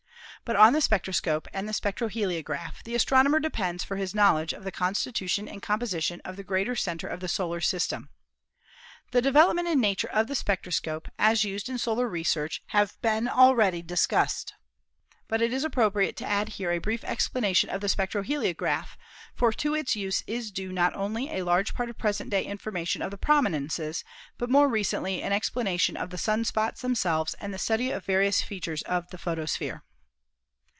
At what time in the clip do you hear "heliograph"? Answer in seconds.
18.23-18.97